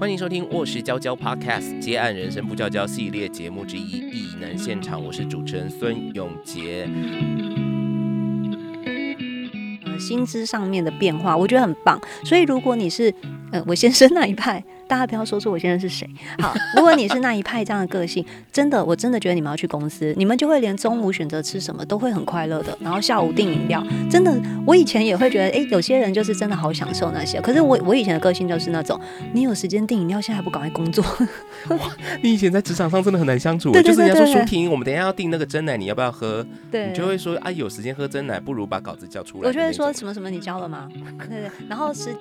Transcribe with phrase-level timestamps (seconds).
[0.00, 6.88] 欢迎收听《卧室娇娇 Podcast》接案人生不娇娇系列节目之一《异能现场》，我是主持人孙永杰。
[9.84, 12.00] 呃，薪资上面的变化，我觉得很棒。
[12.24, 13.14] 所以如果你是
[13.52, 16.04] 呃我先生那一派，大家不要说出我现在是谁。
[16.40, 22.76] 好，如果你是那一派这样的个性，真的，我真的觉得你们要去公司，你们就会连中午选择吃什么都会很快乐的。
[22.80, 23.80] 然后下午订饮料，
[24.10, 24.36] 真的，
[24.66, 27.40] 我以前也会觉得，哎，有些人就是真的好享受那些。
[27.40, 29.00] 可是我我以前的个性就是那种，
[29.32, 31.04] 你有时间订饮料，现在还不赶快工作？
[31.70, 31.78] 哇
[32.20, 36.44] 你以前在职场上真的很难相处，对对就是人家说舒婷，我们等一下要订那个真奶，你要不要喝？
[36.68, 39.46] 对，你就会说啊，有时间喝真奶，不如把稿子交出来。
[39.46, 40.88] 我就会说什么什么，你交了吗？
[41.28, 42.16] 对对，然后是。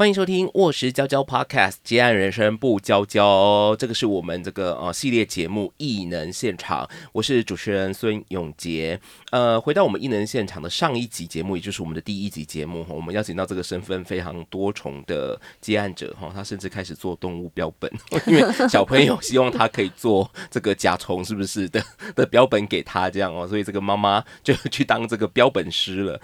[0.00, 8.98] 欢迎收听《卧室娇娇 Podcast》接案人生不娇娇，这个是我们这个呃系列节目异能现场，我是主持人孙永杰。
[9.30, 17.92] 呃，回到我们异能现场的上一集节目，也就是我们的第一集节目哈，我们邀请到这个身份非常多重的接案者哈，他甚至开始做动物标本，
[18.26, 21.84] 因为小朋友希望他可以做这个甲虫是不是的
[22.16, 26.18] 的标本给他这样哦，所以这个妈妈就去当这个标本师了。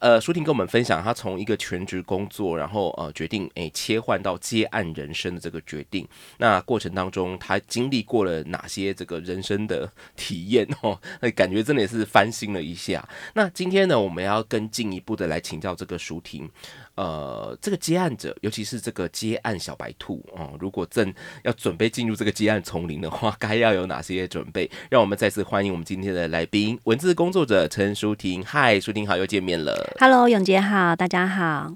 [0.00, 6.04] 呃，舒婷跟我们分享，她从一个全职工作，然后呃决定诶、切换到接案人生的这个决定。
[6.38, 11.00] 那过程当中，他经历过了哪些这个人生的体验 哦？
[11.20, 13.08] 那感觉真的也是翻新了一下。
[13.34, 16.50] 那今天呢，我们要更进一步的来请教这个舒婷。
[16.96, 21.14] 呃，这个接案者，尤其是这个接案小白兔哦，如果正
[21.44, 24.68] 要准备进入这个接案丛林的话， 该要有哪些准备？
[24.90, 28.44] 让我们再次欢迎我们今天的来宾，文字工作者陈舒婷。
[28.44, 29.96] 嗨，舒婷好，又见面了。
[30.00, 31.72] Hello，永杰好，大家好。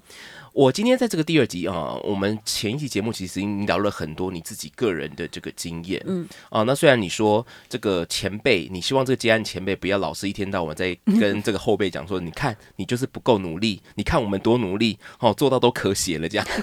[0.56, 16.46] 我今天在这个第二集啊，我们前一集节目其实已经聊了很多你自己个人的这个经验，嗯，啊，那虽然你说这个前辈，你希望这个接案前辈不要老是一天到晚在 跟这个后辈讲说，你看你就是不够努力，你看我们多努力，哦，做到都咳血了这样。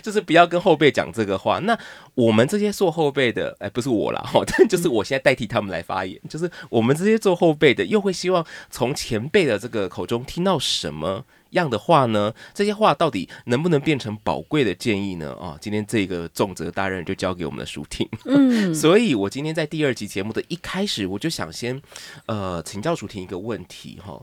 [0.00, 1.58] 就是不要跟后辈讲这个话。
[1.58, 1.76] 那
[2.14, 6.20] 我们这些做后辈的，哎，不是我啦，哈，但就是我现在代替他们来发言。
[6.28, 12.34] 就是我们这些做后辈的，又会希望从前辈的这个口中听到什么样的话呢？
[12.54, 15.32] 这些话到底能不能变成宝贵的建议呢？
[15.34, 18.08] 啊，今天这个重责大任就交给我们的舒婷。
[18.24, 21.80] 嗯， 所以我今天在第二集节目的一开始，我就想先
[22.26, 24.20] 呃请教舒婷一个问题哈，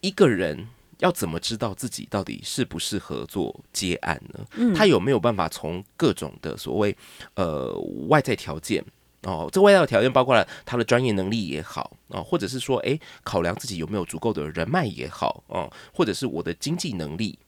[0.00, 0.68] 一个人。
[0.98, 4.46] 要怎么知道自己到底适不适合做接案呢？
[4.54, 6.96] 嗯他有没有办法从各种的所谓
[7.34, 8.84] 呃外在条件
[9.22, 17.38] 哦，这外在的条件包括了他的专业能力也好哦，或者是说诶考量自己有没有足够的人脉也好哦，或者是我的经济能力，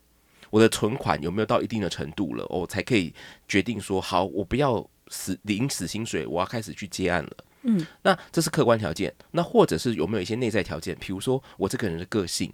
[0.51, 3.13] 我的存款有没有到一定的程度了，我才可以
[3.49, 7.37] 决定说好，我不要死领死薪水，我要开始去接案了。
[7.63, 10.97] 嗯，那这是客观条件，那或者是有没有一些内在条件？
[11.01, 12.53] 比如说我这个人的个性，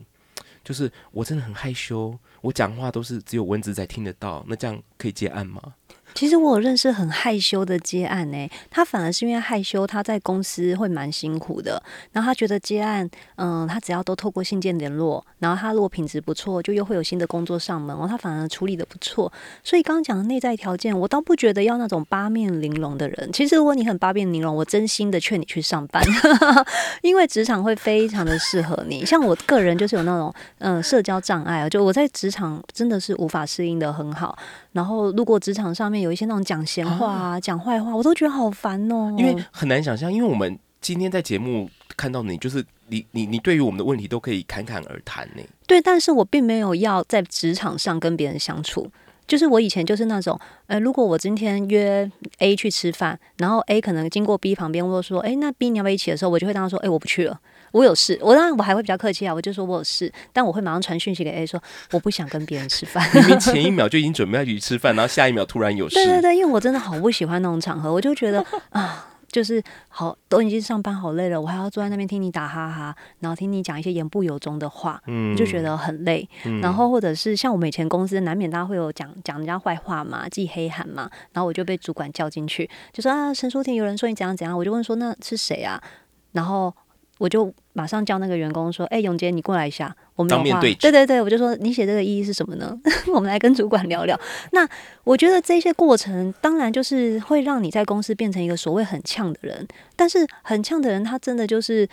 [0.64, 5.74] 就是我真的很害羞，我讲话都是只有蚊子才听得到，那这样可以接案吗？
[6.14, 11.82] 其实我有认识很害羞的接案呢、他反而是因为害羞，他在公司会蛮辛苦的。
[12.12, 19.32] 然后他觉得接案，嗯，他只要都透过信件联络，然后他如果品质不错，就又会有新的工作上门，哦，他反而处理的不错。
[19.62, 23.30] 所以刚刚讲的内在条件，我倒不觉得要那种八面玲珑的人。
[23.32, 26.02] 其实如果你很八面玲珑，我真心的劝你去上班，
[27.02, 29.04] 因为职场会非常的适合你。
[29.04, 34.36] 像我个人就是有那种嗯社交障碍啊，就我在职场真的是无法适应的很好。
[34.72, 39.14] 然后如果职场上面有一些那种讲闲话啊、讲坏话，我都觉得好烦哦。
[39.18, 45.42] 因为很难想象，因为我们今天在节目看到你，就是你你你对于我们的问题都可以侃侃而谈呢。
[45.66, 48.90] 对，但是我并没有要在职场上跟别人相处。
[49.26, 57.40] 就是我以前就是那种，呃，如果我今天约 A 去吃饭，然后 A 可能经过 B 旁边或者说，哎，那 B 你要不要一起的时候，我就会当他说，哎，我不去了，
[57.72, 58.18] 我有事。
[58.22, 63.08] 我当然我还会比较客气啊，我就说我有事，但我会马上传讯息给 A 说，我不想跟别人吃饭。
[63.14, 65.94] 明明前一秒就已经准备要去吃饭，然后下一秒突然有事。
[65.96, 69.06] 对对对，因为我真的好不喜欢那种场合，我就觉得 啊。
[69.30, 76.28] 就是好，都已经上班好累了，我还要坐在那边听你打哈哈，然后听你讲一些言不由衷的话，嗯就觉得很累。
[76.46, 85.80] 嗯然后或者是像我们以前公司，难免大家会有讲讲人家坏话嘛，记黑函嘛，然后我就被主管叫进去，就说啊，陈淑婷有人说你怎样怎样，我就问说那是谁啊？
[86.32, 86.74] 然后
[87.20, 92.74] 我就马上叫那个员工说，哎、永杰你过来一下，我们有话当面对对对对，我就说你写这个意义是什么呢？
[93.12, 94.18] 我们来跟主管聊聊。
[94.52, 94.66] 那
[95.04, 101.86] 我觉得这些过程，当然就是会让你在公司变成一个所谓很呛的人，但是很呛的人，他真的就是。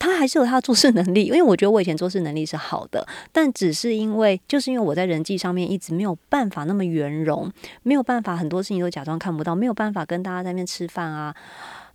[0.00, 7.50] 他还是有他的做事能力，因为我觉得我以前做事能力是好的，但只是因为就是因为我在人际上面一直没有办法那么圆融，
[7.82, 11.34] 没有办法很多事情都假装看不到，没有办法跟大家在那边吃饭啊，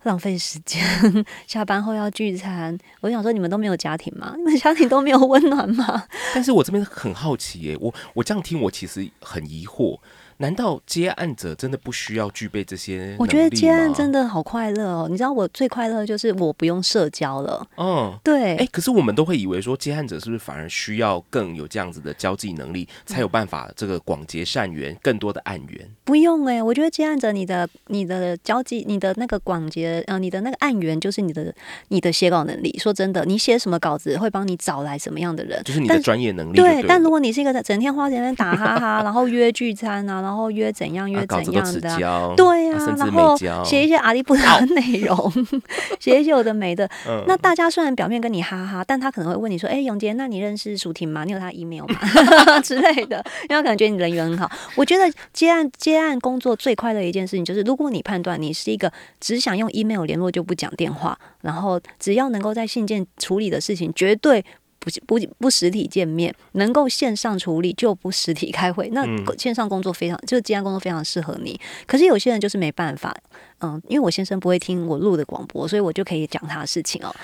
[0.04, 0.82] 浪费时间，
[1.46, 2.78] 下班后要聚餐。
[3.00, 4.34] 我想说，你们都没有家庭吗？
[4.38, 6.04] 你们家庭都没有温暖吗？
[6.34, 9.98] 但是我这边很好奇耶，我我这样听，我其实很疑惑。
[10.38, 13.14] 难道接案者真的不需要具备这些？
[13.18, 15.06] 我觉得接案真的好快乐哦！
[15.10, 17.66] 你知道我最快乐就是我不用社交了。
[17.76, 18.56] 嗯，对。
[18.56, 25.88] 哎，可是我们都会以为说接案者是不是反而需要更有这样子的交际能力，才有办法这个广结善缘，更多的案源？
[26.04, 31.54] 不用哎，我觉得接案者你的你的交际，你的那个广结呃，你的那个案源就是你的
[31.88, 32.76] 你的写稿能力。
[32.78, 36.56] 说真的，你写什么稿子会帮你找来什么样的人，就是你的专业能力。
[36.56, 40.23] 对，但如果你是一个整天花钱打哈哈， 然后约聚餐啊。
[40.24, 41.96] 然后约怎样约怎样的，
[42.34, 45.32] 对呀，然后写一些阿里不达的内容，
[46.00, 46.88] 写一些有的没的。
[47.26, 51.24] 那大家虽然表面跟你哈哈，但他可能会问你说：“哎，永杰，那你认识舒婷吗？
[51.24, 51.98] 你有他 email 吗？”
[52.64, 54.50] 之类的，因为可能觉得你人缘很好。
[54.76, 58.90] 我觉得接案接案工作最快乐的一件事情，就是如果你判断你是一个
[59.20, 64.44] 只想用 email 联络就不讲电话，然后只要能够在信件处理的事情，绝对。
[64.84, 68.88] 不不不实体见面，能够线上处理就不实体开会。
[68.90, 69.02] 那
[69.38, 71.58] 线上工作非常，就是接案工作非常适合你。
[71.86, 73.16] 可是有些人就是没办法，
[73.60, 77.14] 嗯，因为我先生不会听我录的广播，所以我就可以讲他的事情哦。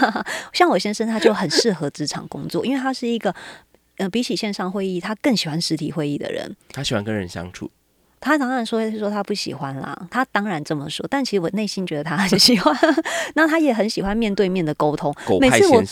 [0.54, 3.34] 像我先生他就很适合职场工作，因为他是一个，
[3.98, 6.56] 呃，比起线上会议，他更喜欢实体会议的人。
[6.72, 7.70] 他喜欢跟人相处。
[8.20, 12.76] 他当然说是说他不喜欢啦，他当然这么说，但其实我内心觉得他 很喜欢。
[13.34, 15.14] 那他也很喜欢面对面的沟通。
[15.40, 15.82] 每次我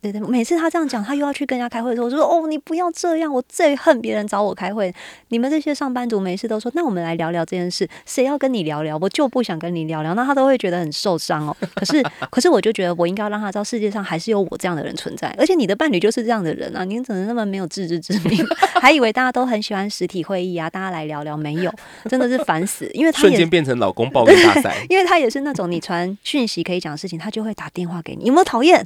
[0.00, 4.92] 对对，每次他这样讲，他又要去跟人家开会的时候，我说：“哦，你不要这样，我最恨别人找我开会。
[5.28, 7.88] 你们这些上班族没事都说，那我们来聊聊这件事。
[8.04, 10.14] 谁要跟你聊聊，我就不想跟你聊聊。
[10.14, 11.56] 那他都会觉得很受伤哦。
[11.74, 15.28] 可是，可是我就觉得我应该让他知道，世界上还是有我这样的人存在。
[15.38, 18.44] 而且你的伴侣就是这样的人啊，你怎么那么没有自知之明？
[18.80, 21.72] 还以为大家都很喜欢实体会议啊，大家来聊聊，没有，
[22.08, 24.74] 真的是烦。”死，因为他瞬间变成老公抱怨大赛。
[24.90, 28.24] 因为他也是那种你传讯息可以讲的事情，他就会打电话给你。
[28.24, 28.84] 有没有讨厌？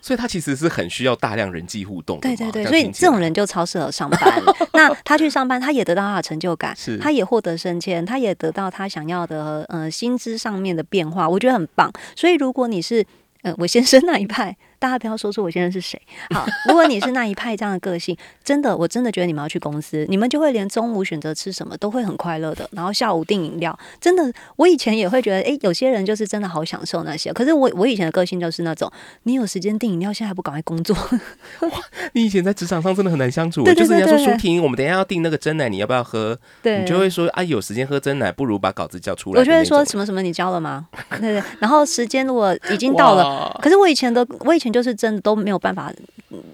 [0.00, 2.20] 所以他其实是很需要大量人际互动。
[2.20, 4.42] 对对对，所以这种人就超适合上班。
[4.74, 11.92] 那他去上班，他也得到他的成就感，他也获得升迁，他也得到他想要的呃薪资上面的变化，我觉得很棒。
[12.14, 13.04] 所以如果你是
[13.42, 14.56] 呃我先生那一派。
[14.82, 16.00] 大家不要说出我现在是谁。
[16.34, 22.68] 好，如果你是那一派这样的个性，真的，我真的觉得你们要去公司，你们就会连中午选择吃什么都会很快乐的。
[22.72, 27.32] 然后下午订饮料，真的，我以前也会觉得，哎，有些人就是真的好享受那些。
[27.32, 28.90] 可是我我以前的个性就是那种，
[29.22, 30.96] 你有时间订饮料，现在还不赶快工作？
[31.62, 31.70] 哇，
[32.14, 33.62] 你以前在职场上真的很难相处。
[33.62, 36.36] 就是人家说舒婷，我们等下要订那个真奶，你要不要喝？
[36.60, 39.38] 对，你就会说啊，有时间喝真奶，不如把稿子交出来。
[39.38, 40.88] 我就会说什么什么，你交了吗？
[41.20, 41.42] 对对。
[41.60, 45.52] 然后时间如果已经到了，可是我以前的我以前就是真的都没有。
[45.52, 45.92] 没有办法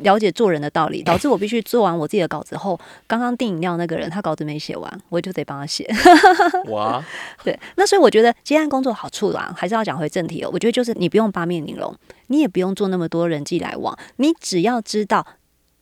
[0.00, 2.76] 了解做人的道理，导致我必须做完我自己的稿子后，
[3.06, 5.88] 刚刚订饮料那个人他稿子没写完，我就得帮他写。
[6.67, 7.00] 哇，
[7.44, 10.50] 对，那所以我觉得接案工作好处啦，还是要讲回正题哦。
[10.53, 11.94] 我觉得就是你不用八面玲珑，
[12.26, 15.25] 你也不用做那么多人际来往，你只要知道。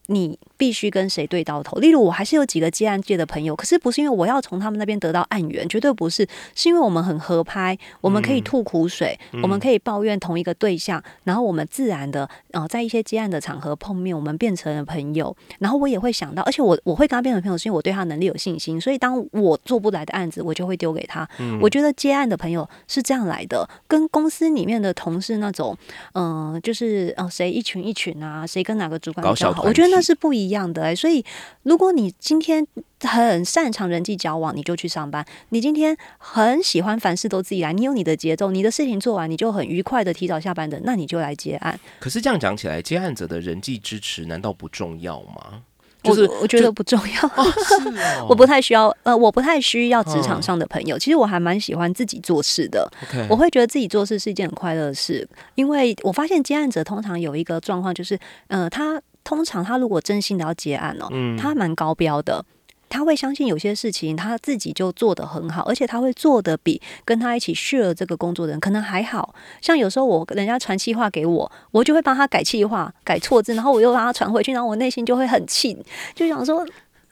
[0.07, 1.77] 你必须跟谁对到头？
[1.79, 15.37] 例如，我还是有几个接案界的朋友，可是不是因为我要从他们那边得到案源，绝对不是，是因为我们很合拍，我们可以吐苦水，我们可以抱怨同一个对象，然后我们自然的，呃，在一些接案的场合碰面，我们变成了朋友。
[15.59, 21.29] 然后我也会想到，而且我我会跟他变成朋友，是因为我对他能力有信心，所以当我做不来的案子，我就会丢给他。
[21.61, 25.77] 我觉得接案的朋友是这样来的，跟公司里面的同事那种，
[26.15, 29.96] 嗯，就是呃，谁一群一群啊，谁跟哪个主管比较好，我觉得。
[29.97, 31.25] 那是不一样的哎，所以
[31.63, 32.67] 如果你今天
[33.01, 41.81] 很擅长人际交往，你就去上班；你今天很喜欢凡事都自己来，你有你的节奏，你的事情做完你就很愉快的提早下班的，那你就来接案。
[41.99, 45.63] 可是这样讲起来，接案者的人际支持难道不重要吗？
[46.03, 47.31] 就是我觉得不重要，
[48.29, 50.99] 我不太需要呃，我不太需要职场上的朋友。
[50.99, 52.87] 其实我还蛮喜欢自己做事的，
[53.31, 55.27] 我会觉得自己做事是一件很快乐的事，
[55.57, 59.01] 因为我发现接案者通常有一个状况，就是呃，他。
[59.27, 62.45] 通常他如果真心的要结案哦，他蛮高标的，
[62.89, 69.35] 他会相信有些事情他自己就做得很好，而且他会做的比跟他一起 share 这个工作的人可能还好。
[69.61, 75.77] 像有时候我人家传气话给我，我就会帮他改气话、改错字，然后我又让他传回去，然后我内心就会很气，
[76.15, 76.65] 就想说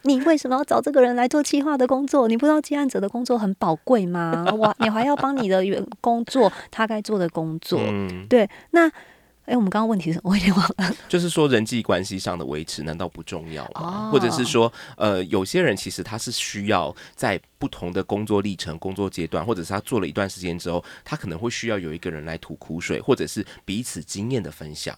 [0.02, 2.28] 你为什么要找这个人来做气话的工作？
[2.28, 4.46] 你不知道接案者的工作很宝贵吗？
[4.56, 7.80] 我你还要帮你的员工做他该做的工作，
[8.28, 8.88] 对那。
[9.46, 10.94] 哎，我们刚刚问题是 我有点忘了。
[11.08, 14.10] 就是说人际关系上的维持难道不重要吗？
[14.10, 24.96] 或者是说，呃，有些人其实他是需要在不同的工作历程、工作阶段，或者是他做了一段时间之后，他可能会需要有一个人来吐苦水，或者是彼此经验的分享。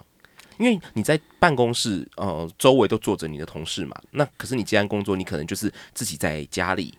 [0.59, 6.97] 因为你在办公室，呃，周围都坐着你的同事嘛，那可是你既然工作，你可能就是自己在家里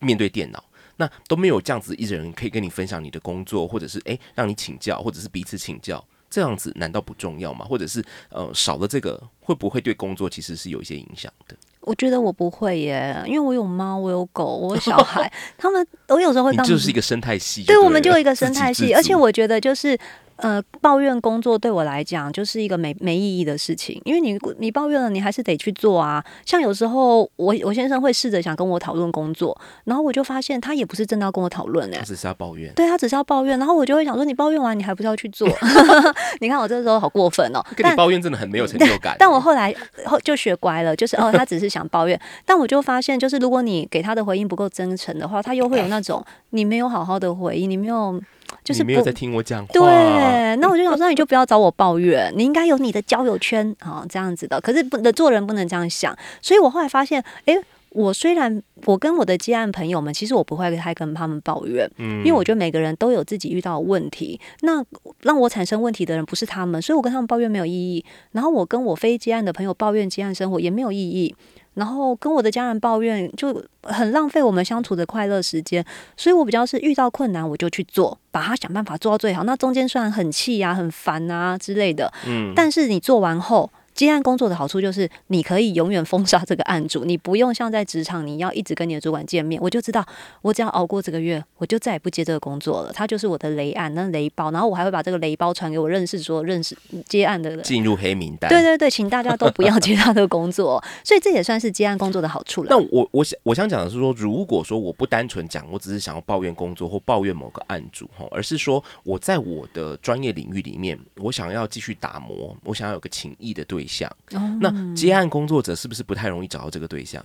[0.00, 0.62] 面对电脑。
[1.00, 7.64] 那都没有这样子一人可以跟你分享你的工作，或者是诶让你请教，或者是彼此请教，这样子难道不重要吗？
[7.64, 11.56] 或者是呃少了这个，会不会对工作其实是有一些影响的？
[11.80, 19.98] 我觉得我不会耶，因为我有猫，我有狗，我有小孩， 他们我有时候会当就是一个生态系就对，我们就有一个 生态系，而且我觉得就是。
[20.38, 26.24] 呃，抱怨工作对我来讲就是一个没没意义的事情，因为你你抱怨了，你还是得去做啊。
[26.46, 35.48] 像有时候我我先生会试着想跟我讨论工作，然后我就发现他也不是真的要跟我讨论哎他，只是要抱怨，对他只是要抱怨，然后我就会想说，你抱怨完你还不是要去做？
[36.40, 39.16] 你看我这时候好过分哦，跟你抱怨真的很没有成就感。
[39.18, 39.74] 但我后来
[40.06, 48.20] 后就学乖了，就是哦，他只是想抱怨，但我就发现，就是如果你给他的回应不够真诚的话，他又会有那种你没有好好的回应，你没有
[48.64, 54.60] 就是你没有在听我讲话，对，那我就想说，那你就不要找我抱怨，你应该有你的交友圈啊、这样子的。
[54.60, 57.58] 可是不能做人不能这样想，所以我后来发现，诶，
[57.90, 64.38] 我虽然我跟我的接案朋友们，其实我不会太跟他们抱怨，嗯因为我觉得每个人都有自己遇到的问题。
[64.60, 64.84] 那
[65.22, 68.04] 让我产生问题的人不是他们，所以我跟他们抱怨没有意义。
[68.32, 71.34] 然后我跟我非接案的朋友抱怨接案生活也没有意义。
[71.78, 75.84] 然后跟我的家人抱怨，就很浪费我们相处的快乐时间。
[76.16, 79.44] 所以我比较是遇到困难我就去做，把它想办法做到最好。
[79.44, 89.60] 那中间虽然很气啊、很烦啊之类的，嗯，但是你做完后，接案工作的好处就是你可以永远封杀这个案主，你不用像在职场你要一直跟你的主管见面。
[89.60, 90.06] 我就知道，
[90.40, 92.92] 我只要熬过这个月，我就再也不接这个工作了。
[92.92, 96.78] 他就是我的雷案，那雷包，然后我还会把这个雷包传给我认识说认识
[97.08, 97.60] 接案的人。
[97.64, 98.48] 进入黑名单。
[98.48, 102.68] 对对对，请大家都不要接他的工作，所以这也算是接案工作的好处了。
[102.70, 114.08] 那我我想我想讲的是说，如果说我不单纯讲，我只是想要抱怨工作或抱怨某个案主哈，而是说我在我的专业领域里面，我想要继续打磨，我想要有个情谊的对象。
[114.34, 117.24] 哦那接案工作者是不是不太容易找到这个对象？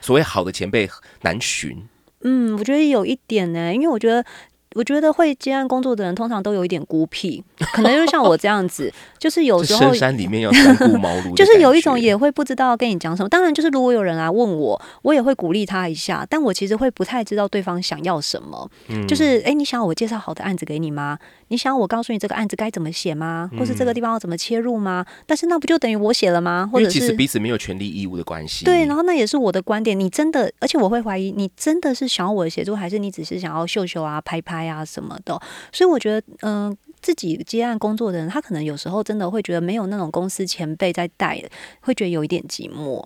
[0.00, 0.88] 所谓好的前辈
[1.22, 1.82] 难寻，
[2.20, 4.24] 嗯，我觉得有一点呢，因为我觉得。
[4.74, 7.42] 我觉得会接案工作的人通常都有一点孤僻，
[7.74, 13.28] 可能就像我这样子， 就是有时候这深山里面要三顾茅庐的感觉，就是有一种也会不知道跟你讲什么。
[13.28, 18.70] 当然，就是如果有人来问我，我也会鼓励他一下，但我其实会不太知道对方想要什么。
[18.88, 21.18] 嗯就是哎，你想要我介绍好的案子给你吗？
[21.48, 23.50] 你想要我告诉你这个案子该怎么写吗？
[23.58, 25.04] 或是这个地方要怎么切入吗？
[25.26, 26.68] 但是那不就等于我写了吗？
[26.72, 28.64] 或因者其实彼此没有权利义务的关系。
[28.64, 29.98] 对，然后那也是我的观点。
[29.98, 35.40] 你真的，而且我会怀疑，你真的是想要我的协助，还是你只是想要秀秀啊、拍拍啊什么的？
[35.72, 41.42] 所以我觉得，嗯、自己接案工作的人，他可能有时候真的会觉得没有那种公司前辈在带，
[41.80, 43.04] 会觉得有一点寂寞。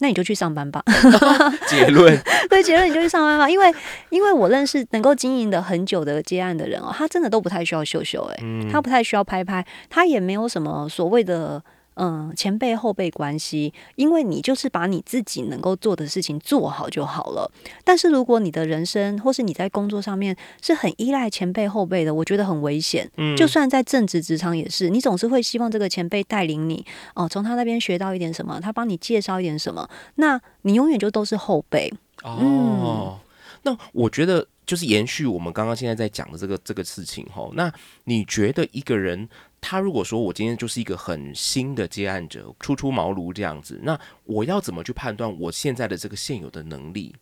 [0.00, 0.80] 那你就去上班吧。
[1.66, 2.16] 结论
[2.48, 3.50] 对，结论你就去上班吧。
[3.50, 3.74] 因为，
[4.10, 11.60] 因为我认识能够经营的很久的接案的人哦，他真的都不太需要秀秀、欸，嗯他不太需要拍拍，他也没有什么所谓的
[11.98, 17.50] 嗯前辈后辈关系，因为你就是把你自己能够做的事情做好就好了。
[17.84, 23.10] 但是如果你的人生或是你在工作上面是很依赖前辈后辈的，我觉得很危险。
[23.16, 31.92] 嗯就算在正职职场也是，你总是会希望这个前辈带领你哦，从他那边学到一点什么，他帮你介绍一点什么，那你永远就都是后辈。
[32.22, 33.18] 哦，
[33.62, 37.48] 那我觉得就是延续我们刚刚现在在讲的这个这个事情哈。
[37.54, 37.72] 那
[38.04, 39.28] 你觉得一个人
[39.60, 47.14] 他如果说我今天就是一个很新的接案者，初出茅庐这样子，那我要怎么去判断我现在的这个现有的能力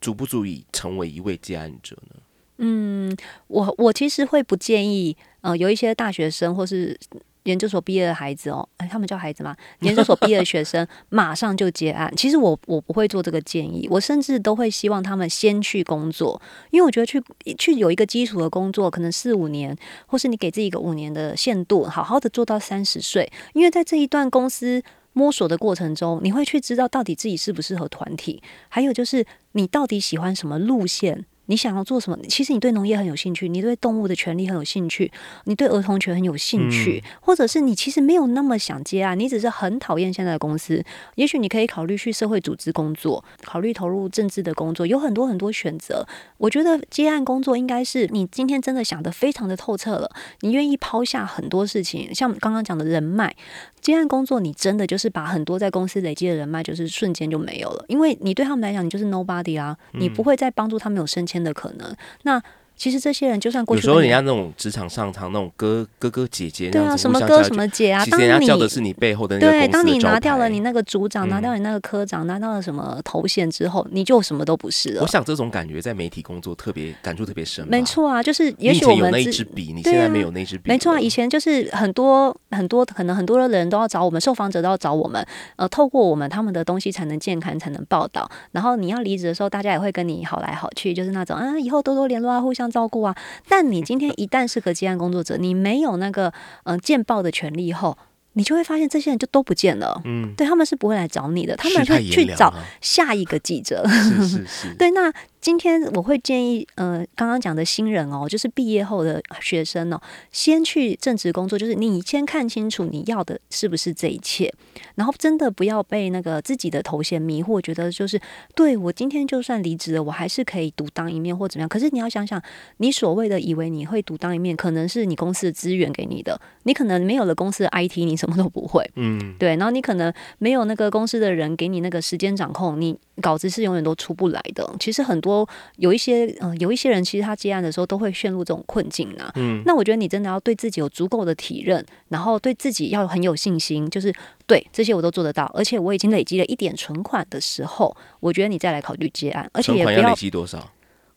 [0.00, 2.16] 足不足以成为一位接案者呢？
[2.62, 3.16] 嗯，
[3.48, 6.98] 我我其实会不建议，呃，有一些大学生或是
[7.44, 9.56] 研究所毕业的孩子哦，哎，他们叫孩子吗？
[9.80, 12.12] 研究所毕业的学生马上就接案。
[12.16, 17.22] 其实我我不会做这个建议，我甚至都会希望他们先去工作，因为我觉得去
[17.58, 24.82] 去有一个基础的工作，可能四五年，或是你给自己一个五年的限度，好好的做到三十岁，因为在这一段公司。
[25.12, 32.16] 摸索的过程中，你会去知道到底自己适不适合团体，还有就是你到底喜欢什么路线，你想要做什么？
[32.28, 35.10] 其实你对农业很有兴趣，你对动物的权利很有兴趣，
[35.46, 40.80] 你对儿童权很有兴趣，或者是你其实没有那么想接案，你只是很讨厌现在的公司。
[41.16, 46.06] 也许你可以考虑去社会组织工作，考虑投入政治的工作，有很多很多选择。
[46.38, 50.08] 我觉得接案工作应该是你今天真的想的非常的透彻了，
[50.42, 53.34] 你愿意抛下很多事情，像刚刚讲的人脉。
[53.80, 61.94] 接案工作，你真的就是把很多在公司累积的人脉，就是瞬间就没有了，因为你对他们来讲，你就是 nobody 啊，你不会再帮助他们有升迁的可能。
[62.22, 62.42] 那
[62.80, 75.06] 其实这些人就算过去有时候人家那种职场上常那种哥哥哥姐姐对啊，什么哥什么姐啊，其实人家叫的是你背后的那个的招当你拿掉了你那个组长，拿嗯掉你那个科长，拿到了什么头衔之后，你就什么都不是了我。
[75.06, 77.68] 想这种感觉在媒体工作特别感触特别深。
[77.68, 80.72] 没错啊，就是也许我们前有那支笔，你对啊现在没有那支笔了。
[80.72, 85.22] 没错啊，以前就是很多很多，可能很多的人都要找我们，受访者都要找我们，
[85.56, 88.26] 呃，透过我们他们的东西才能健康，才能报道。
[88.52, 93.16] 然后你要离职的时候，大家也会跟你好来好去，就是那种啊，以后多多联络啊，互相照顾啊。
[93.48, 96.28] 但你今天一旦是个接案工作者，你没有那个
[96.64, 97.96] 嗯、呃见报的权利后，
[98.34, 100.00] 你就会发现这些人就都不见了。
[100.04, 103.86] 嗯，对他们是不会来找你的，他们会去找下一个记者。
[103.88, 109.98] 是是是， 对，那今天我会建议，呃，刚刚讲的新人哦，就是毕业后的学生哦，
[110.30, 114.52] 先去正职工作，就是你先看清楚你要的是不是这一切，
[114.96, 118.20] 然后真的不要被那个自己的头衔迷惑，觉得就是
[118.54, 121.68] 对我今天就算离职了，我还是可以独当一面或怎么样。
[121.68, 122.40] 可是你要想想，
[122.76, 128.84] 你所谓的以为你会独当一面，可能是你公司的资源给你的，你可能没有了公司的 IT，你什么都不会。
[128.96, 134.70] 嗯，对，然后你可能没有那个公司的人给你那个时间掌控，你稿子是永远都出不来的。
[134.78, 135.29] 其实很多
[135.76, 139.32] 有一些嗯、呃有一些人其实他接案的时候都会陷入这种困境啊。
[139.36, 144.14] 嗯，那我觉得你真的要对自己有足够的体认，然后对自己要很有信心，就是
[144.46, 150.70] 对这些我都做得到，而且我已经累积了一点存款的时候，我觉得你再来考虑接案，而且也不要积多少？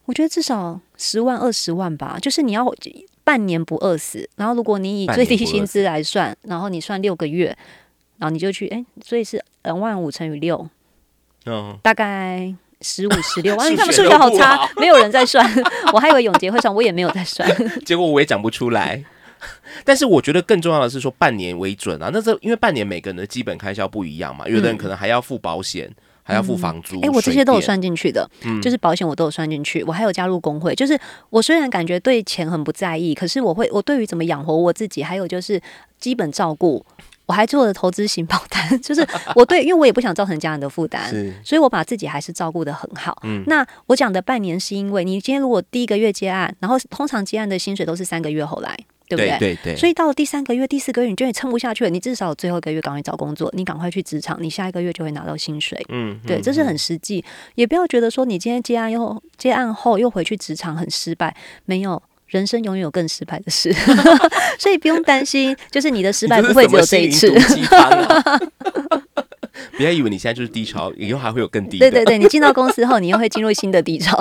[0.05, 2.65] 我觉得至少十万二十万吧，就是你要
[3.24, 7.55] 半年不饿死，然后如果你以最低薪资来算，然后你算六个月，
[8.17, 10.67] 然后你就去哎，所以是两万五乘以六，
[11.46, 13.65] 嗯，大概十五十六 万。
[13.65, 15.43] 数你看数学好差，没有人在算，
[15.91, 17.49] 我还以为永杰会算，我也没有在算。
[17.83, 19.03] 结果我也讲不出来。
[19.83, 25.91] 但是我觉得更重要的是说半年为准啊，那这因为半年每个人的基本开销不一样嘛，有的人可能还要付保险，
[26.23, 27.01] 还要付房租。
[27.01, 30.73] 哎、我这些都有，算进去的，嗯就是保险我都有算进去，我还有加入工会。
[30.73, 30.97] 就是
[31.29, 35.61] 我虽然感觉对钱很不在意，可是我会，我对于怎么养活我自己，还有就是
[35.99, 36.85] 基本照顾，
[37.33, 38.63] 我还做了投资型保单。
[38.79, 41.11] 就是我对，因为我也不想造成家人的负担，
[41.43, 43.17] 所以我把自己还是照顾的很好。
[43.23, 48.77] 嗯那我讲的半年是因为你今天如果第一个月接案，然后通常接案的薪水都是三个月后来，
[49.09, 49.37] 对不对？
[49.39, 55.83] 对对所以到了第三个月、第四个月，你觉得你撑不下去了，你至少最后一个月赶快找工作，你赶快去职场，你下一个月就会拿到薪水。
[55.89, 57.23] 嗯，对，嗯这是很实际，
[57.55, 61.35] 也不要觉得说你今天接案又接案后又回去职场很失败，
[61.65, 62.01] 没有。
[62.33, 63.71] 人生永远有更失败的事，
[64.57, 67.29] 所以不用担心，就是你的失败不会只有这一次
[69.77, 71.77] 不要 以为你现在就是低潮，以后还会有更低。
[71.77, 74.17] 对对对，你进到公司后，你又会进入新的低潮。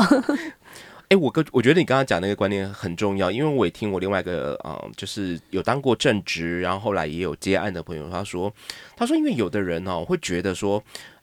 [1.08, 8.52] 哎、我跟我觉得你刚刚讲那个观念很重要，因为我也听我另外一个呃，就是有当过正职，然后后来也有接案的朋友，他说，
[8.94, 10.82] 他说因为有的人哦会觉得说。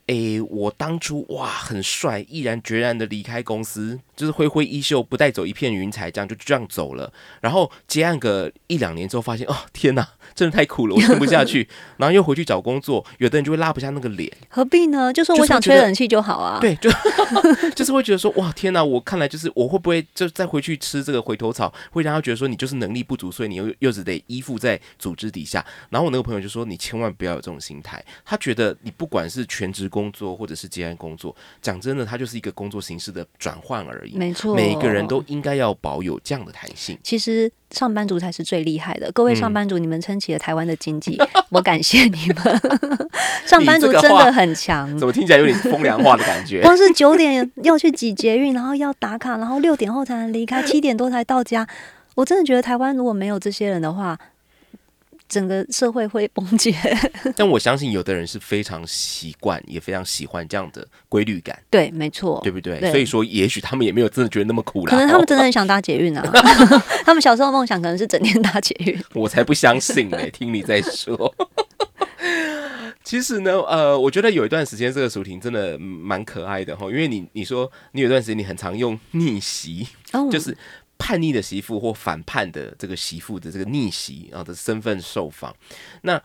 [0.09, 7.13] 诶，我当初哇很帅，毅然决然的离开公司，就是挥挥衣袖，不带走一片云彩，这样就这样走了。
[7.41, 11.69] 然后接案个一两年之后，发现哦天哪，真的太苦了，我撑不下去。
[11.97, 15.13] 然后又回去找工作，有的人就会拉不下那个脸，何必呢？
[15.13, 16.59] 就说我想吹冷气就好啊。
[16.59, 16.89] 对，就
[17.75, 18.83] 就是会觉得说，哇，天哪！
[18.83, 25.63] 我看来就是我会不会就再回去吃这个回头草，会让他觉得说你就是能力不足，所以你又又只得依附在组织底下。
[25.91, 28.03] 然后我那个朋友就说，你千万不要有这种心态。
[28.25, 34.15] 他觉得你不管是全职工作或者是接案工作，讲真的，它就是一个工作形式的转换而已。
[34.15, 36.95] 没错，每个人都应该要保有这样的弹性。
[37.01, 39.11] 其实上班族才是最厉害的。
[39.11, 41.17] 各位上嗯班族，你们撑起了台湾的经济，
[41.49, 42.61] 我感谢你们。
[43.47, 45.07] 上班族真的很强怎。
[45.07, 46.61] 么听起来有点风凉话的感觉？
[46.63, 51.67] 光是九点要去挤捷运，然后要打卡，然后六点后才能离开，七点多才到家。
[52.15, 54.17] 我真的觉得台湾如果没有这些人的话，
[55.29, 56.75] 整个社会会崩解。
[57.37, 62.51] 但我相信有的人是非常习惯，也非常喜欢这样的规律感，对，没错对。
[62.51, 62.79] 不对？
[62.79, 64.89] 对所以说，也许他们也没有真的觉得那么苦啦。
[64.91, 66.23] 可能他们哦真的很想搭捷运啊，
[67.05, 68.99] 他们小时候梦想可能是整天搭捷运。
[69.13, 71.33] 我才不相信呢、 听你在说。
[73.03, 80.55] 其实呢，呃，我觉得有一段时间这个薯婷真的嗯蛮可爱的哈，因为你你说你有一段时间你很常用逆袭，哦，就是
[80.99, 85.55] 叛逆的媳妇或反叛的这个媳妇的这个逆袭啊的身份受访。
[86.03, 86.21] 那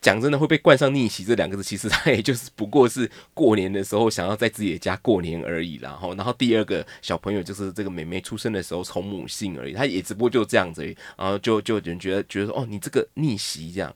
[0.00, 5.76] 讲真的会被冠上逆袭这两个字，其实他也就是不过是过年的时候想要在自己的家过年而已。
[5.76, 10.96] 然后，然后第二个小朋友就是这个妹妹出生的时候从母姓而已，他也只不过就这样子而已。
[11.16, 13.94] 然后就就有人觉得觉得，哦，你这个逆袭这样。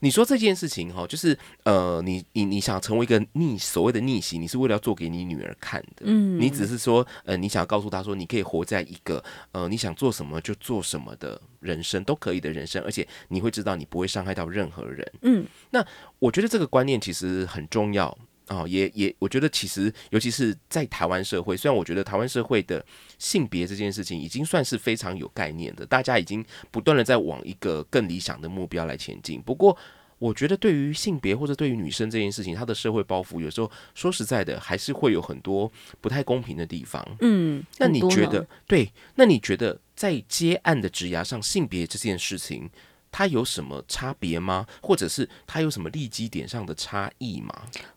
[0.00, 15.12] 你说这件事情哈，就是呃，你你你想成为一个逆所谓的逆袭，你是为了要做给你女儿看的，嗯你只是说呃，你想要告诉她说，你可以活在一个呃，你想做什么就做什么的人生，都可以的人生，而且你会知道你不会伤害到任何人。
[15.22, 15.84] 嗯，那
[16.18, 18.16] 我觉得这个观念其实很重要。
[18.48, 22.84] 哦，也也，我觉得其实，尤其是在台湾社会，虽然我觉得台湾社会的
[23.18, 29.42] 性别这件事情已经算是非常有概念的，大家已经不断的在往一个更理想的目标来前进。
[29.42, 29.76] 不过，
[30.18, 37.04] 我觉得对于性别或者对于女生这件事情，她的社会包袱有时候说实在的，还是会有很多不太公平的地方。
[37.20, 38.92] 嗯，那你觉得对？
[39.16, 42.70] 那你觉得在接案的职涯上，性别这件事情？
[43.16, 44.66] 它有什么差别吗？
[44.82, 47.50] 或者是它有什么利基点上的差异吗？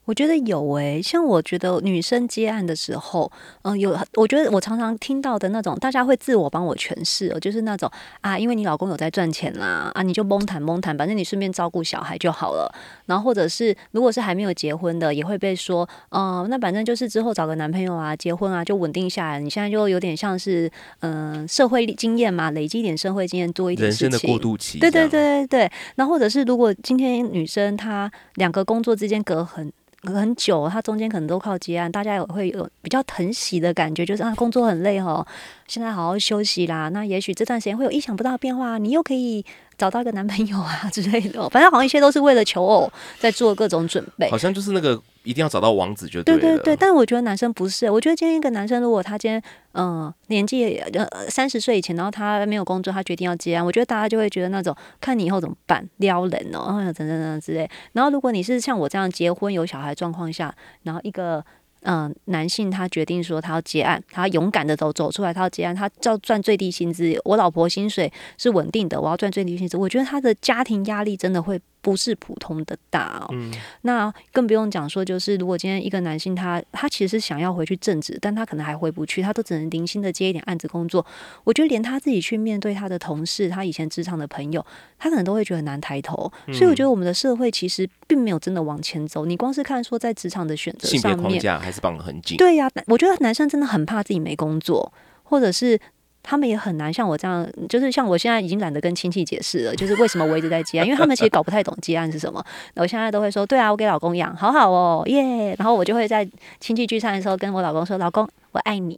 [0.05, 3.29] 我觉得有诶、像我觉得女生接案的时候，
[3.63, 12.73] 嗯、有，我觉得我常常听到的那种，大家会自我帮我诠释哦，就是那种啊，因为你老公有在赚钱啦，啊，你就蒙谈蒙谈，反正你顺便照顾小孩就好了。
[13.07, 19.39] 然后或者是如果是还没有结婚的，也会被说，哦、那反正就是之后找个男朋友啊，结婚啊，就稳定下来。
[19.41, 24.17] 你现在就有点像是，嗯、社会经验嘛，累积一点社会经验，多一点人生的。
[24.19, 35.25] 过渡期，对对对对对，那或者是如果今天女生她两个工作之间隔很隔很久，她中间可能都靠接案，大家也会有比较疼惜的感觉，就是啊工作很累哦，
[35.67, 36.89] 现在好好休息啦。
[36.89, 39.45] 那也许这段时间会有意想不到的变化，你又可以
[39.79, 44.37] 找到一个男朋友啊 之类的哦、反正好像一切都是为了求偶在做各种准备好。
[44.37, 46.23] 像就是那个一定要找到王子就了。
[46.23, 57.69] 对对对，但我觉得男生不是，我觉得今天一个男生如果他今天嗯、呃年纪呃三十岁以前，然后他没有工作，他决定要接案，我觉得大家就会觉得那种看你以后怎么办，撩人哦，哎呀等等等之类。
[57.93, 61.43] 然后如果你是像我这样结婚有小孩状况下，然后一个。
[61.81, 67.19] 嗯，男性他决定说他要结案，他勇敢的走走出来，他要结案，他要赚最低薪资。
[67.23, 69.77] 我老婆薪水是稳定的，我要赚最低薪资。
[69.77, 73.27] 我觉得他的家庭压力真的会不是普通的大哦。
[73.31, 81.05] 嗯那更不用讲说，就是如果今天一个男性他他其实想要回去正职，但他可能还回不去，他都只能零星的接一点案子工作。
[81.43, 84.65] 我觉得连他自己去面对他的同事，他以前职场的朋友，
[84.97, 86.31] 他可能都会觉得很难抬头。
[86.47, 89.25] 嗯所以我觉得我们的社会其实并没有真的往前走。
[89.25, 92.37] 你光是看说在职场的选择性别上面，框架还是绑得很紧。
[92.37, 94.91] 对呀、我觉得男生真的很怕自己没工作，
[95.23, 95.79] 或者是。
[96.21, 102.43] 他们也很难像我这样，就是像我现在已经懒得跟亲戚解释了，就是为什么我一直在接案，因为他们其实搞不太懂接案是什么。
[102.75, 105.55] 我现在都会说，对啊，我给老公养，好好哦，耶。
[105.57, 106.27] 然后我就会在
[106.59, 108.97] 亲戚聚餐的时候跟我老公说，老公，我爱你。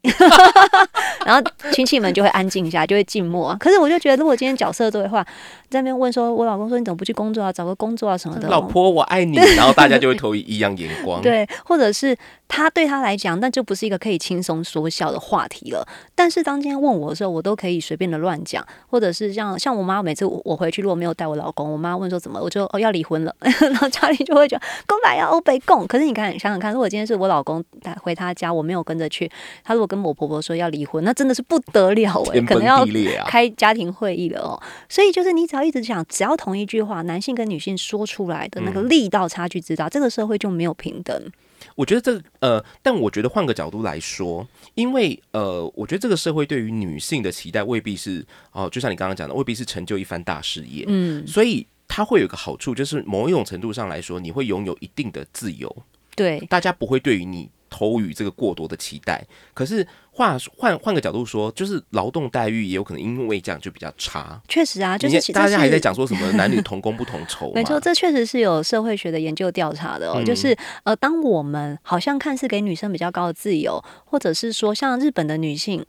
[1.25, 3.55] 然后亲戚们就会安静一下，就会静默。
[3.60, 5.25] 可是我就觉得，如果今天角色对话，
[5.71, 12.15] 在那边问说，我老公说你怎么不去工作啊，找个工作啊什么的，老婆我爱你， 然后大家就会投以异样眼光。，对，或者是
[12.47, 15.88] 他对他来讲，那就不是一个可以轻松说笑的话题了。
[16.13, 25.88] 但是当今天问我的时候，我都可以随便的乱讲，或者是像像我妈每次我我回去如果没有带我老公，我妈问说怎么，我就哦要离婚了， 然后家里就会觉得公来要欧北共。
[25.88, 29.31] 可是你看想想看，如果今天是我老公带回他家，我没有跟着去，
[29.63, 32.86] 他如果跟我婆婆说要离婚，那真的是不得了哎、可能要！
[33.25, 34.62] 开家庭会议了哦。
[34.89, 41.32] 所以就是你只要一直讲，只要同一句话，男性跟女性说出来的那个力道差距之大，这个社会就没有平等。
[41.76, 55.74] 我觉得这个呃，但我觉得换个角度来说，因为呃，我觉得这个社会对于女性的期待未必是哦、就像你刚刚讲的，未必是成就一番大事业，嗯，所以它会有一个好处，就是某一种程度上来说，你会拥有一定的自由，
[56.15, 59.26] 对，大家不会对于你投予这个过多的期待。
[59.54, 64.39] 可是话换换个角度说，就是劳动待遇也有可能因为这样就比较差。
[64.47, 67.54] 确实啊，就是大家还在讲说什么男女同工不同酬嘛？
[67.56, 70.15] 没错，这确实是有社会学的研究调查的哦。
[70.17, 75.86] 嗯就是呃，当我们好像看似给女生比较高的自由，或者是说像日本的女性。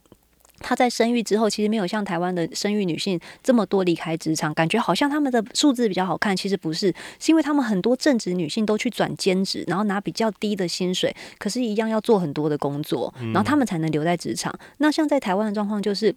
[0.63, 6.35] 她在生育之后，其实没有像台湾的生育女性这么多离开职场，感觉好像她们的数字比较好看。
[6.35, 6.87] 其实不是，
[7.19, 14.51] 是因为她们很多正职女性都去转兼职，然后拿比较低的薪水，可是一样要做很多的工作，然后她们才能留在职场。
[14.77, 16.15] 那像在台湾的状况就是。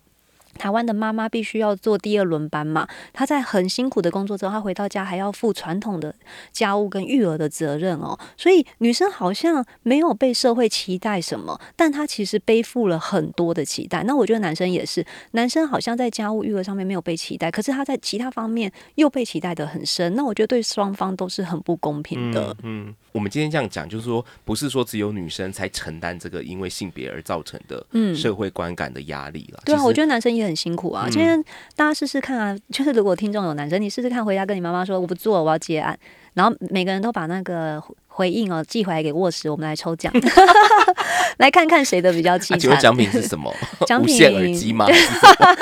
[0.59, 6.15] 台湾的妈妈必须要做第二轮班嘛，她在很辛苦的工作之后，她回到家还要负传统的
[6.53, 14.03] 家务跟育儿的责任哦，所以女生好像没有被社会期待什么，但她其实背负了很多的期待。
[14.05, 20.15] 那我觉得男生也是，男生好像在家务育儿上面没有被期待，可是他在其他方面又被期待的很深。
[20.15, 22.57] 那我觉得对双方都是很不公平的。
[22.63, 29.61] 嗯，我们今天这样讲，就是说，不是说只有女生才承担这个因为性别而造成的嗯社会观感的压力了。
[29.65, 31.07] 对啊，我觉得得男生也很辛苦啊。
[31.07, 31.43] 嗯今天
[31.75, 35.99] 大家试试看啊，就是如果听众有男生，你试试看，回家跟你妈妈说我不做，我要接案，
[36.35, 40.13] 然后每个人都把那个回应哦寄回来给卧室，我们来抽奖，
[41.39, 42.83] 来看看谁的比较凄啊，请问惨。
[42.83, 43.53] 奖品是什么？
[43.87, 44.87] 奖品无线耳机吗？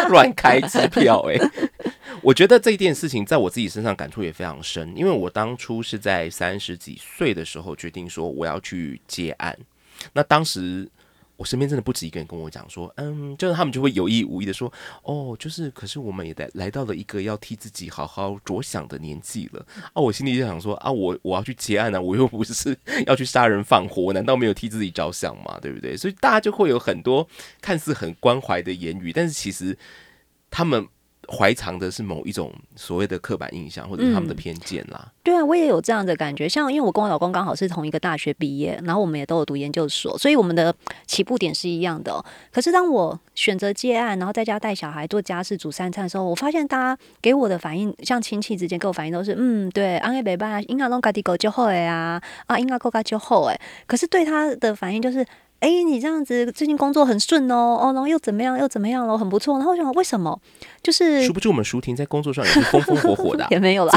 [0.09, 1.37] 乱开支票、欸？
[1.39, 1.51] 哎，
[2.23, 9.57] 我觉得这一件事情在我自己身上感触也非常深，因为我当初是在三十几岁的时候决定说我要去接案，
[10.13, 10.89] 那当时。
[11.37, 25.59] 我身边真的不止一个人跟我讲说，嗯，就是他们就会有意无意的说，哦，就是可是我们也来来到了一个要替自己好好着想的年纪了啊，我心里就想说啊，我我要去结案啊，我又不是 要去杀人放火，难道没有替自己着想吗？
[25.61, 25.97] 对不对？
[25.97, 27.27] 所以大家就会有很多
[27.61, 29.77] 看似很关怀的言语，但是其实
[30.51, 30.87] 他们。
[31.29, 35.13] 怀藏的是某一种所谓的刻板印象，或者他们的偏见啦。
[35.23, 36.49] 对啊，我也有这样的感觉。
[36.49, 40.75] 像因为我跟我老公刚好是同一个大学毕业，然后我们也都有读研究所，所以我们的
[41.07, 42.25] 起步点是一样的。
[42.53, 53.61] 可是当我选择接案，然后在家带小孩、做家事、煮三餐的时候，我发现大家给我的反应，像亲戚之间给我反应都是，嗯，对，安 A 北班应该弄家己狗就好哎啊，啊，应该够家就好哎。
[53.87, 55.25] 可是对他的反应就是。
[55.65, 59.57] 哎，你这样子最近工作很顺哦，哦，然后又怎么样，又怎么样了，很不错。
[59.57, 60.39] 然后我想，为什么？
[60.83, 63.93] 就是殊不知我们舒婷在工作上也是风风火火的， 也没有了。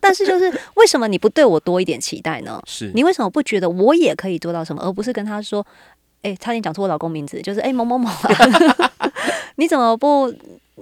[0.00, 2.58] 但是就是为什么你不对我多一点期待呢？
[2.66, 5.66] 是你为什么不觉得我也可以做到什么，而不是跟他说，
[6.22, 8.08] 哎，差点讲出我老公名字，就是哎某某某，
[9.56, 10.32] 你怎么不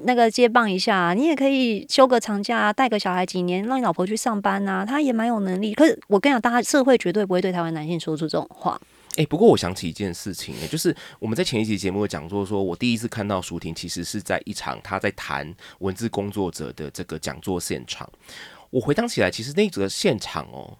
[0.04, 1.12] 那个接棒一下？
[1.12, 5.74] 你也可以休个长假，带个小孩几年，让你老婆去上班啊，他也蛮有能力。
[5.74, 8.80] 可是我跟你讲，大家社会绝对不会对台湾男性说出这种话。
[9.16, 18.08] 哎，不过我想起一件事情，就是我们在前一集节目讲座说，我第一次看到舒婷，其实是在一场他在谈文字工作者的这个讲座现场。
[18.70, 20.78] 我回想起来，其实那个现场哦，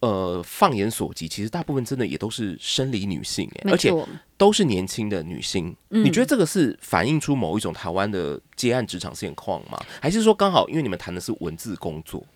[0.00, 3.90] 呃，放眼所及，其实大部分真的也都是生理女性，哎，而且
[4.36, 5.74] 都是年轻的女性。
[5.88, 9.80] 你觉得这个是反映出某一种台湾的接案职场现况吗？
[10.02, 12.26] 还是说刚好因为你们谈的是文字工作？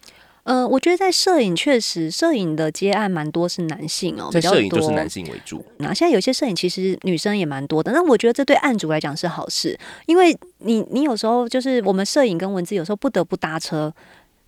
[0.45, 5.65] 呃，我觉得在摄影确实，摄影的接案蛮多是男性哦，在摄影都是男性为主。
[5.79, 13.93] 那现在有些摄影其实女生也蛮多的，那我觉得这对案主来讲是好事，因为你你有时候就是我们摄影跟文字有时候不得不搭车。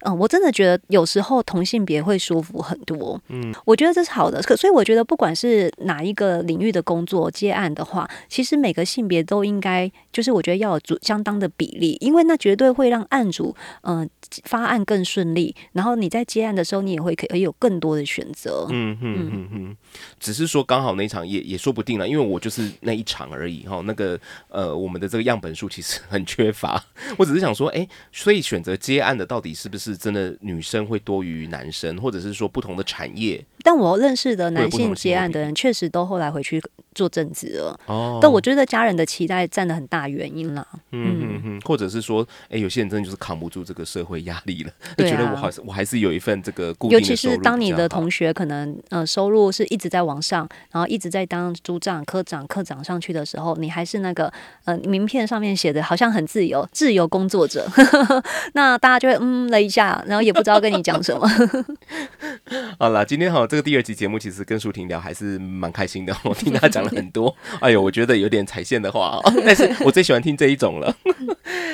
[0.07, 3.21] 嗯，我真的觉得有时候同性别会舒服很多。
[3.29, 4.40] 嗯，我觉得这是好的。
[4.42, 14.09] 可所以我觉得不管是哪一个领域的工作接案的话，其实每个性别都应该就是我觉得要有足相当的比例，因为那绝对会让案主嗯
[14.45, 15.55] 发案更顺利。
[15.73, 18.69] 然后你在接案的时候，你也会可以有更多的选择。
[18.71, 19.77] 嗯嗯嗯嗯，
[20.21, 23.83] 只是说刚好那一场也也说不定了，因为我就是那一场而已哈。
[23.85, 24.16] 那个
[24.51, 26.81] 呃，我们的这个样本数其实很缺乏。
[27.19, 29.95] 我只是想说，哎，所以选择接案的到底是不是？
[29.96, 33.44] 是真的女生会多于男生，或者是说不同的产业。
[33.62, 36.62] 但我认识的男性接案的人，确实都后来回去。
[36.96, 40.66] 做正职了，哦，但我觉得家人的期待占了很大原因啦。
[40.92, 54.32] 嗯嗯嗯，或者是说，哎，有些人真的就是扛不住这个社会压力了， 就觉得我好像我还是有一份这个固定的尤其是当你的同学可能呃收入是一直在往上，然后一直在当组长、科长、科长上去的时候，你还是那个
[54.64, 57.68] 呃名片上面写的好像很自由、自由工作者，
[58.54, 61.28] 那大家就会嗯了一下，然后也不知道跟你讲什么。
[62.78, 66.90] 好了，今天好，这个第二集节目其实跟舒婷聊还是蛮开心的， 我听他讲了。
[66.96, 70.96] 很多，哎呦，我觉得有点踩线的话，但是我最喜欢听这一种了。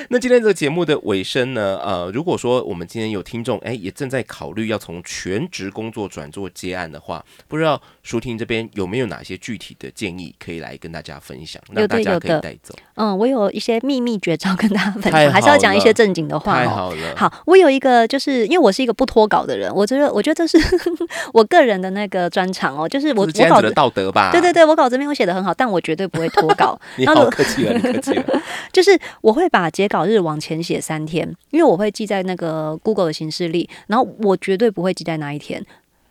[0.08, 1.78] 那今天这个节目的尾声呢？
[1.82, 11.62] 呃，如果说我们今天有听众，哎，也正在考虑要从全职工作转做接案的话，不知道舒婷这边有没有哪些具体的建议可以来跟大家分享？
[11.70, 12.74] 那大家可以带走。
[12.96, 16.56] 嗯，我有一些秘密绝招跟大家分享，还是要讲一些正经的话。
[16.56, 20.58] 太好了，好，我有一个，就是因为我是一个不脱稿的人，我觉得，我觉得这是
[21.32, 24.30] 我个人的那个专长哦，就是我我稿子的道德吧。
[24.32, 26.78] 对对对，我稿子没有写的很好，但我绝对不会脱稿。
[26.96, 28.24] 你好客气了，客气了。
[28.72, 35.64] 就是我会把截稿日往前写三天，因为我会记在那个 Google 的形式里，然后我绝对不会记在那一天。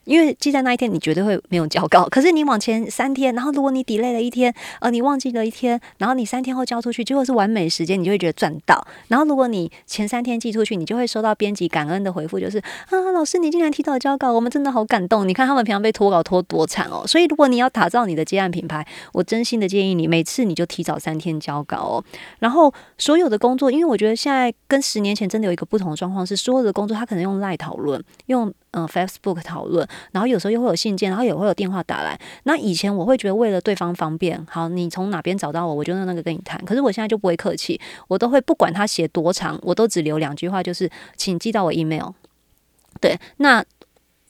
[0.03, 2.07] 因为记在那一天，你绝对会没有交稿。
[2.11, 8.85] 可是你往前三天，然后如果你 delay 了一天，呃，你忘记了一天，然后你三天后交出去，结果是完美时间，你就会觉得赚到。
[9.09, 15.27] 然后如果你前三天寄出去，你就会收到编辑感恩的回复，就是啊，老师你竟然提早交稿，我们真的好感动。
[15.27, 17.05] 你看他们平常被拖稿拖多惨哦。
[17.05, 22.03] 所以如果你要打造你的接案品牌，我真心的建议你，每次你就提早三天交稿哦。
[22.39, 28.51] 然后所有的工作，因为我觉得现在跟十年前真的有一个不同的状况，是所有的工作他可能用赖讨论，用。
[28.71, 32.19] 嗯，Facebook 讨论，然后有时候又会有信件，然后也会有电话打来。
[32.43, 36.63] 那以前我会觉得为了对方方便，好，你从哪边找到我，我就用那个跟你谈。
[36.65, 42.11] 可是我现在就不会客气，我都会不管他写多长，我都只留两句话，就是请寄到我 email。
[42.99, 43.63] 对，那。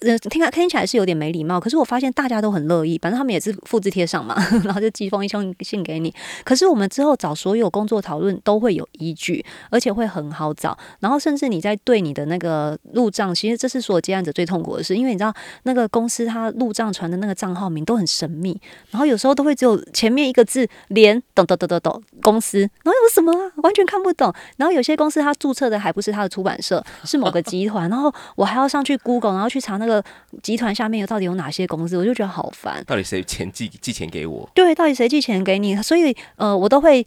[0.01, 4.35] 呃，听听起来是有点没礼貌，可是我发现大家都很乐意，反正他们也是复制贴上嘛，
[4.65, 6.11] 然后就寄封一封信给你。
[6.43, 10.75] 可是我们之后找所有工作讨论都会有依据，而且会很好找。
[11.01, 15.31] 然后甚至你在对你的那个入账，其实这是所有接案者最痛苦的事，因为你知道
[15.63, 18.59] 那个公司他入账传的那个账号名都很神秘，
[18.89, 24.33] 然后有时候都会只有前面一个字连等等等等等公司，然后有什么啊，完全看不懂。
[24.57, 29.90] 然后有些公司他注册的还不是他的出版社，是某个集团，然后我还要上去 Google，然后去查那个。
[29.91, 30.03] 个
[30.41, 32.83] 集团下面有到底有哪些公司，我就觉得好烦。
[32.85, 34.49] 到底谁钱寄寄钱给我？
[34.53, 35.75] 对，到底谁寄钱给你？
[35.81, 37.05] 所以呃，我都会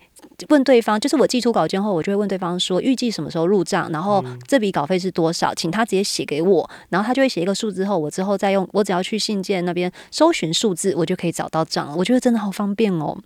[0.49, 11.95] 问对方，就是我寄出稿件后，我就会问对方说预计什么时候入账，然后这笔稿费是多少，请他直接写给我，然后他就会写一个数字后，我之后再用，我只要去信件那边搜寻数字，我就可以找到账了。
[11.97, 13.17] 我觉得真的好方便哦。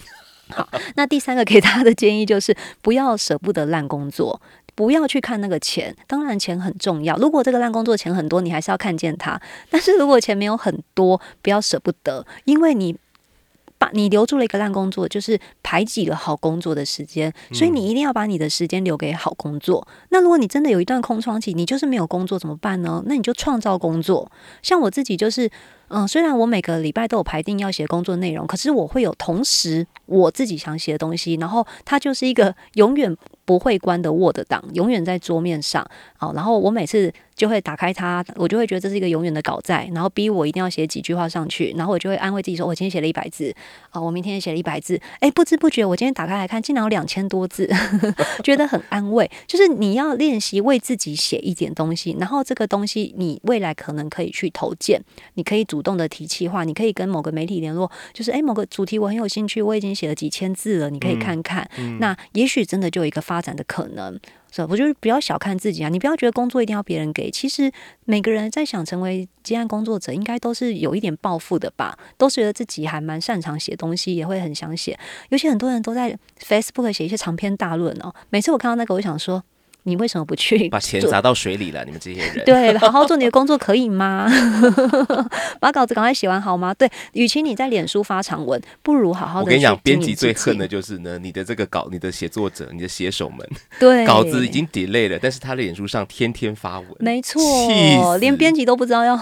[0.50, 0.66] 好，
[0.96, 4.40] 那第三个给大家的建议就是不要舍不得烂工作。
[4.78, 7.16] 不要去看那个钱，当然钱很重要。
[7.16, 9.40] 如果这个烂工作钱很多，你还是要看见它。
[9.68, 12.96] 但是如果钱没有很多，不要舍不得，因为你
[13.76, 17.32] 把你留住了一个烂工作，就是排挤了好工作的时间。
[17.52, 19.84] 所以你一定要把你的时间留给好工作。
[20.10, 23.02] 那如果你真的有一段空窗期，你就是没有工作怎么办呢？
[23.06, 24.30] 那你就创造工作。
[24.62, 25.50] 像我自己就是，
[25.88, 33.16] 嗯，虽然我每个礼拜都有排定要写工作内容，可是我会有同时我自己想写的东西，然后它就是一个 永远。
[33.48, 35.82] 不会关的 Word 档永远在桌面上，
[36.18, 43.50] 好，然后我每次就会打开它，我就会觉得这是一个永远的稿在，然后逼我一定要写几句话上去，然后我就会安慰自己说，我今天写了一百字，
[43.88, 47.66] 啊，我明天也写了一百字，哎，不知不觉我今天打开来看，竟然有两千多字，
[48.44, 49.30] 觉得很安慰。
[49.46, 55.02] 就是你要练习为自己写一点东西，然后这个东西你未来可能可以去投件，
[55.36, 61.66] 你可以主动的提气话，你可以跟某个媒体联络，就是哎，某个主题我很有兴趣，我已经写了几千字了，你可以看看，
[61.98, 63.38] 那也许真的就有一个发。
[63.40, 64.18] 展的可能，
[64.50, 64.66] 是吧？
[64.68, 65.88] 我就是不要小看自己啊！
[65.88, 67.70] 你不要觉得工作一定要别人给，其实
[68.04, 71.96] 每个人在想成为接案工作者，应该都是有一点抱负的吧？
[72.16, 74.98] 都觉得自己还蛮擅长写东西，也会很想写。
[75.28, 78.12] 尤其很多人都在 Facebook 写一些长篇大论哦。
[78.30, 79.44] 每次我看到那个，我想说。
[79.88, 81.84] 你为什么不去把钱砸到水里了？
[81.84, 84.30] 你们这些人对，好好做你的工作可以吗？
[85.60, 86.74] 把稿子赶快写完好吗？
[86.74, 89.44] 对，与其你在脸书发长文，不如好好的。
[89.44, 93.48] 我跟你讲，编辑最恨的就是呢，你的这个稿，你的写作者，你的写手们，
[93.78, 99.18] 对，稿子已经 delay 了，但是他的脸书上天天发文，没错，连编辑都不知道要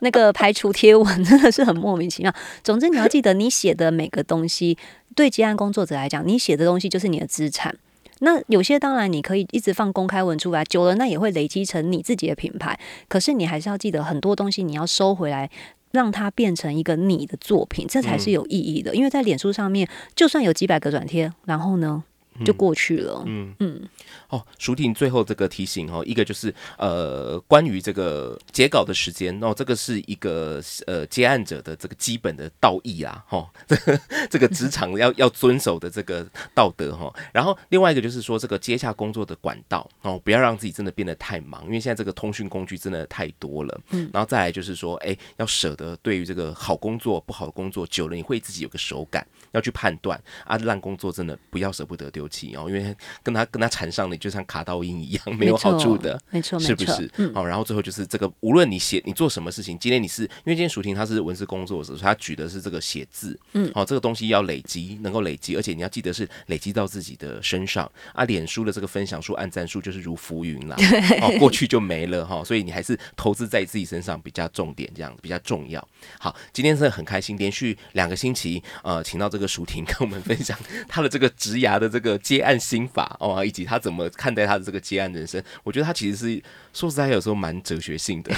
[0.00, 2.32] 那个排除贴文，真的是很莫名其妙。
[2.62, 4.76] 总之，你要记得，你写的每个东西，
[5.14, 7.74] 对接案工作者来讲，你写的东西就是你的资产。
[8.20, 12.78] 那有些当然你可以一直放公开文出来，久了那也会累积成你自己的品牌。
[13.08, 15.50] 可是你还是要记得很多东西你要收回来，
[15.90, 18.94] 让它变成一个你的作品，这才是有意义的。
[18.94, 22.02] 因为在脸书上面，就算有几百个转贴，然后呢？
[22.42, 23.22] 就过去了。
[23.26, 23.82] 嗯嗯。
[24.30, 33.50] 哦，舒婷最后这个提醒哦，一个就是呃，关于这个截稿的时间哦，这个是一个呃接案者的这个基本的道义啊，哈，
[34.30, 37.12] 这个职场 要要遵守的这个道德哈。
[37.32, 43.80] 然后另外一个就是说，这个接下工作的管道哦，不要让自己真的变得太忙，因为现在这个通讯工具真的太多了。
[43.90, 44.08] 嗯。
[44.12, 54.19] 然后再来就是说，哎，要舍得对于这个好工作、不好的工作，久了你会自己有个手感，要去判断啊，烂工作真的不要舍不得丢弃哦，因为跟他跟他缠上了。
[54.20, 57.10] 就像卡刀音一样，没有好处的，没错，是不是？
[57.34, 68.24] 好，然后最后就是这个，无论你写你做什么事情，今天你是因为今天舒婷她是文字工作者，所以她举的是这个写字，嗯，好，这个东西要累积，能够累积，而且你要记得是累积到自己的身上啊。
[68.24, 70.76] 脸书的这个分享数、按赞数就是如浮云了，
[71.22, 75.86] 哦，过去就没了哈，所以你还是投资在自己身上比较重点，这样比较重要。
[76.18, 84.09] 好，今天真的很开心，连续两个星期，呃，请到这个舒婷跟我们分享他的这个职涯的这个接案心法哦，以及他怎么。
[84.16, 86.42] 看待他的这个接案人生，我觉得他其实是
[86.72, 88.34] 说实在，有时候蛮哲学性的。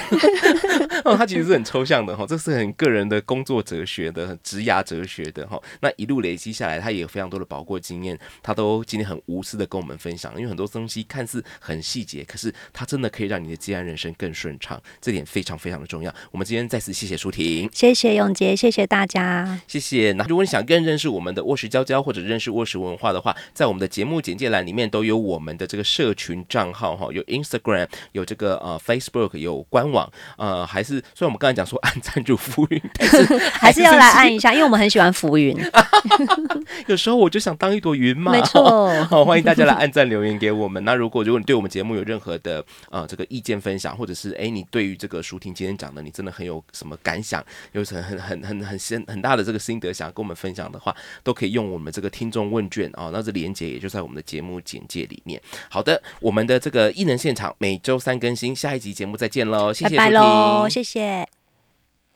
[1.04, 5.60] 哦，他其实是很抽象的哈，这是很个人的工作哲学的、很职涯哲学的哈。
[5.80, 10.32] 那一路累积下来，他也有非常多的宝贵经验，他都今天很无私的跟我们分享。
[10.36, 16.14] 因为很多东西看似很细节，可是他真的可以让你的接案人生更顺畅，这点非常非常的重要。
[16.30, 20.12] 我们今天再次谢谢舒婷，谢谢永杰，谢谢大家，谢谢。
[20.12, 35.56] 那如果你想更认识我们的卧室娇娇，或者认识卧室文化的话，在我们的节目简介栏里面都有我们的这个社群账号哈，有 Instagram，有这个呃 Facebook，有官网，呃，还是虽然我们刚才讲说按赞助浮云，但是 还是要来按一下，因为我们很喜欢浮云。
[36.86, 38.62] 有时候我就想当一朵云嘛，没错。
[39.04, 40.84] 好，欢迎大家来按赞留言给我们。
[40.84, 55.40] 那如果如果你对我们节目有任何的呃这个意见分享，或者是哎你对于这个舒婷今天讲的，你真的很有什么感想，有很很很很很深很大的这个心得想要跟我们分享的话，都可以用我们这个听众问卷啊，那这连接也就在我们的节目简介里面。
[55.68, 61.41] 好的，我们的这个异能现场每周三更新，下一集节目再见喽，谢谢收听，谢谢。